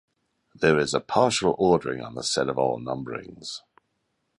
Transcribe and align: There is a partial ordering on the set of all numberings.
There 0.55 0.79
is 0.79 0.95
a 0.95 0.99
partial 0.99 1.53
ordering 1.59 2.01
on 2.01 2.15
the 2.15 2.23
set 2.23 2.49
of 2.49 2.57
all 2.57 2.79
numberings. 2.79 3.61